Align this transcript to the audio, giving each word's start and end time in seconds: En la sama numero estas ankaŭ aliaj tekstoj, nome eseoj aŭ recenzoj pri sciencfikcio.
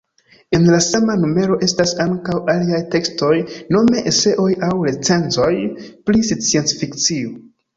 En 0.59 0.63
la 0.75 0.77
sama 0.83 1.15
numero 1.25 1.57
estas 1.67 1.93
ankaŭ 2.05 2.39
aliaj 2.55 2.79
tekstoj, 2.95 3.29
nome 3.77 4.03
eseoj 4.13 4.49
aŭ 4.69 4.73
recenzoj 4.89 5.53
pri 6.09 6.27
sciencfikcio. 6.33 7.37